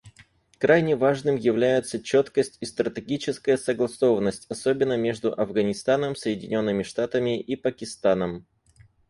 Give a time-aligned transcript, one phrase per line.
[0.57, 8.47] Крайне важными являются четкость и стратегическая согласованность, особенно между Афганистаном, Соединенными Штатами и Пакистаном.